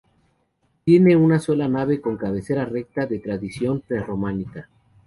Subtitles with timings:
[0.83, 4.67] Tiene una sola nave con cabecera recta de tradición prerrománica.